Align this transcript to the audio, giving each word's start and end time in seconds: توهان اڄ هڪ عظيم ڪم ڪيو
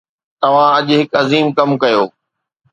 توهان 0.41 0.71
اڄ 0.77 0.87
هڪ 0.99 1.09
عظيم 1.21 1.47
ڪم 1.57 1.69
ڪيو 1.81 2.03